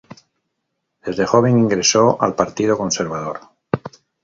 [1.05, 3.39] Desde joven ingresó al Partido Conservador.